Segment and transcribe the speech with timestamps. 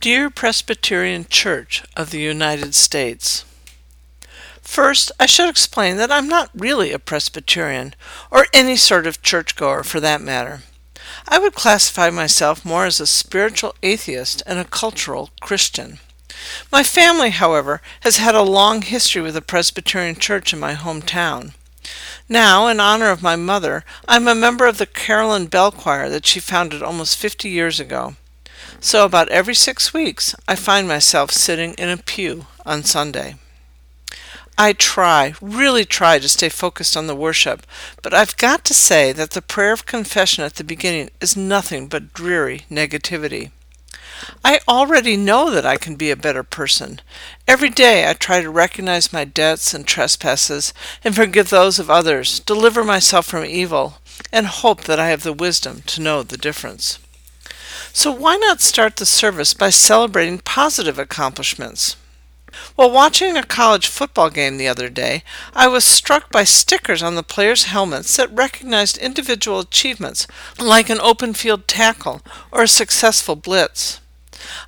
[0.00, 3.44] Dear Presbyterian Church of the United States,
[4.62, 7.96] First, I should explain that I'm not really a Presbyterian,
[8.30, 10.60] or any sort of churchgoer for that matter.
[11.26, 15.98] I would classify myself more as a spiritual atheist and a cultural Christian.
[16.70, 21.54] My family, however, has had a long history with the Presbyterian Church in my hometown.
[22.28, 26.08] Now, in honor of my mother, I am a member of the Carolyn Bell Choir
[26.08, 28.14] that she founded almost fifty years ago.
[28.80, 33.36] So, about every six weeks, I find myself sitting in a pew on Sunday.
[34.60, 37.64] I try, really try to stay focused on the worship,
[38.02, 41.86] but I've got to say that the prayer of confession at the beginning is nothing
[41.86, 43.52] but dreary negativity.
[44.44, 47.00] I already know that I can be a better person.
[47.46, 52.40] Every day I try to recognize my debts and trespasses and forgive those of others,
[52.40, 53.98] deliver myself from evil,
[54.32, 56.98] and hope that I have the wisdom to know the difference.
[57.98, 61.96] So why not start the service by celebrating positive accomplishments?
[62.76, 67.16] While watching a college football game the other day, I was struck by stickers on
[67.16, 70.28] the players' helmets that recognized individual achievements,
[70.60, 73.98] like an open field tackle or a successful blitz.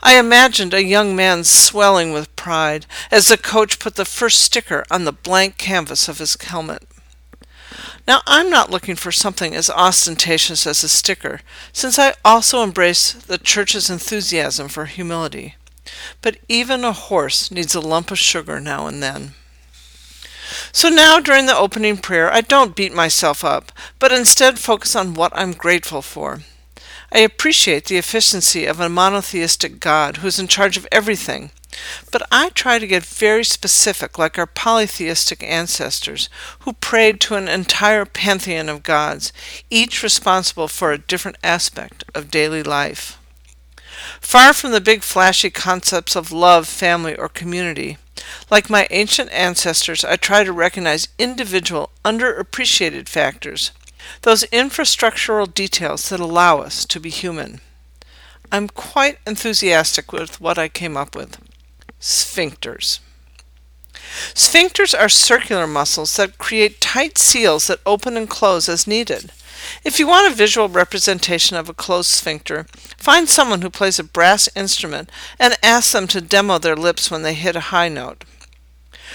[0.03, 4.85] I imagined a young man swelling with pride as the coach put the first sticker
[4.91, 6.83] on the blank canvas of his helmet.
[8.07, 11.41] Now, I'm not looking for something as ostentatious as a sticker,
[11.73, 15.57] since I also embrace the church's enthusiasm for humility.
[16.23, 19.35] But even a horse needs a lump of sugar now and then.
[20.73, 25.15] So now, during the opening prayer, I don't beat myself up, but instead focus on
[25.15, 26.41] what I'm grateful for.
[27.13, 31.51] I appreciate the efficiency of a monotheistic God who's in charge of everything,
[32.13, 36.29] but I try to get very specific, like our polytheistic ancestors,
[36.61, 39.33] who prayed to an entire pantheon of gods,
[39.71, 43.19] each responsible for a different aspect of daily life.
[44.21, 47.99] Far from the big flashy concepts of love, family, or community,
[48.51, 53.73] like my ancient ancestors, I try to recognize individual, underappreciated factors,
[54.23, 57.61] those infrastructural details that allow us to be human.
[58.53, 61.39] I'm quite enthusiastic with what I came up with.
[62.01, 63.01] Sphincters.
[64.35, 69.33] Sphincters are circular muscles that create tight seals that open and close as needed.
[69.85, 72.67] If you want a visual representation of a closed sphincter,
[72.97, 77.23] find someone who plays a brass instrument and ask them to demo their lips when
[77.23, 78.25] they hit a high note.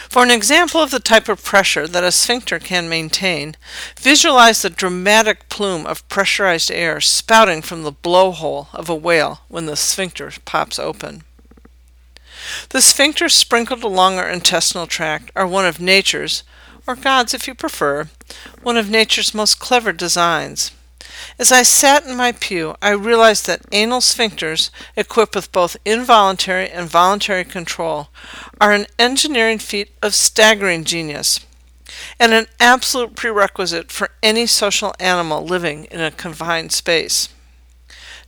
[0.10, 3.56] For an example of the type of pressure that a sphincter can maintain,
[3.98, 9.66] visualize the dramatic plume of pressurized air spouting from the blowhole of a whale when
[9.66, 11.24] the sphincter pops open.
[12.70, 16.44] The sphincters sprinkled along our intestinal tract are one of nature's,
[16.86, 18.10] or God's if you prefer,
[18.62, 20.72] one of nature's most clever designs.
[21.38, 26.70] As I sat in my pew, I realized that anal sphincters, equipped with both involuntary
[26.70, 28.10] and voluntary control,
[28.60, 31.40] are an engineering feat of staggering genius
[32.20, 37.30] and an absolute prerequisite for any social animal living in a confined space.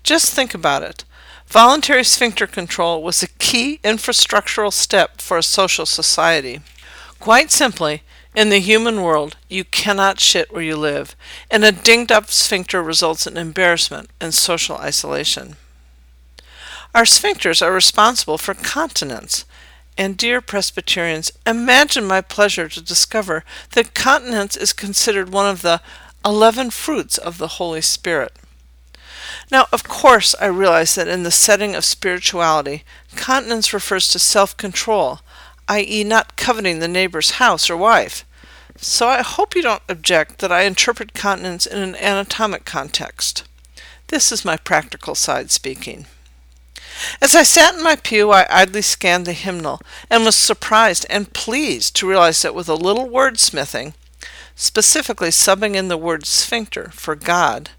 [0.03, 1.03] Just think about it.
[1.47, 6.61] Voluntary sphincter control was a key infrastructural step for a social society.
[7.19, 8.03] Quite simply,
[8.37, 11.15] in the human world, you cannot shit where you live,
[11.49, 15.55] and a dinged up sphincter results in embarrassment and social isolation.
[16.93, 19.45] Our sphincters are responsible for continence.
[19.97, 25.81] And dear Presbyterians, imagine my pleasure to discover that continence is considered one of the
[26.23, 28.33] eleven fruits of the Holy Spirit.
[29.51, 32.83] Now, of course, I realize that in the setting of spirituality,
[33.15, 35.21] continence refers to self control,
[35.67, 38.23] i.e., not coveting the neighbor's house or wife.
[38.79, 43.43] So I hope you don't object that I interpret continence in an anatomic context.
[44.07, 46.05] This is my practical side speaking.
[47.21, 51.33] As I sat in my pew, I idly scanned the hymnal and was surprised and
[51.33, 53.93] pleased to realize that with a little wordsmithing,
[54.55, 57.71] specifically subbing in the word sphincter for God,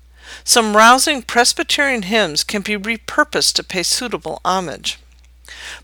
[0.44, 4.98] some rousing Presbyterian hymns can be repurposed to pay suitable homage.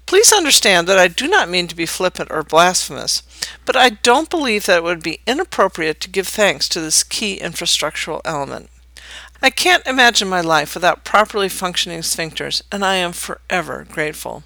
[0.06, 3.22] Please understand that I do not mean to be flippant or blasphemous,
[3.64, 7.38] but I don't believe that it would be inappropriate to give thanks to this key
[7.38, 8.70] infrastructural element.
[9.42, 14.42] I can't imagine my life without properly functioning sphincters, and I am forever grateful.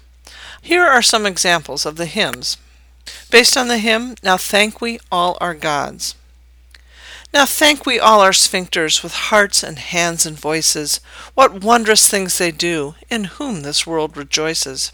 [0.61, 2.57] Here are some examples of the hymns.
[3.31, 6.15] Based on the hymn, Now Thank We All Our Gods.
[7.31, 10.99] Now thank we all our sphincters with hearts and hands and voices.
[11.35, 14.91] What wondrous things they do, in whom this world rejoices.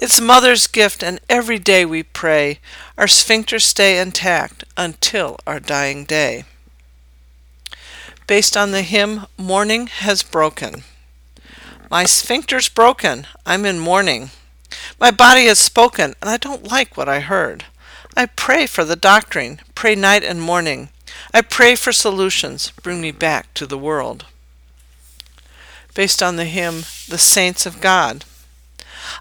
[0.00, 2.58] It's mother's gift, and every day we pray
[2.98, 6.44] our sphincters stay intact until our dying day.
[8.26, 10.82] Based on the hymn Morning Has Broken.
[11.88, 13.28] My sphincter's broken.
[13.46, 14.30] I'm in mourning.
[14.98, 17.64] My body has spoken, and I don't like what I heard.
[18.18, 20.88] I pray for the doctrine, pray night and morning.
[21.34, 24.24] I pray for solutions, bring me back to the world.
[25.94, 28.24] Based on the hymn, The Saints of God.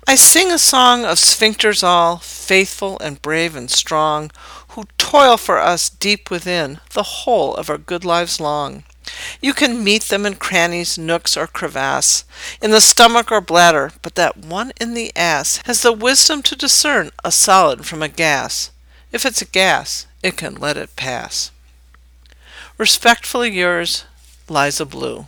[0.07, 4.31] I sing a song of sphincters all, faithful and brave and strong,
[4.69, 8.85] who toil for us deep within, the whole of our good lives long.
[9.41, 12.23] You can meet them in crannies, nooks, or crevasse,
[12.61, 16.55] in the stomach or bladder, but that one in the ass has the wisdom to
[16.55, 18.71] discern a solid from a gas.
[19.15, 21.49] If it's a gas, it can let it pass.
[22.77, 24.03] Respectfully yours,
[24.49, 25.27] Liza Blue.